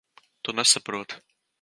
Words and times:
Tu 0.41 0.51
nesaproti. 0.61 1.13